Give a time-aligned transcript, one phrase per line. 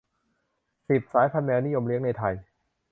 [0.87, 2.35] สิบ สายพันธุ์แมวนิยมเลี้ยงในไทย